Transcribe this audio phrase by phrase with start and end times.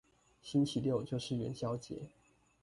[0.41, 2.07] 星期六就是元宵節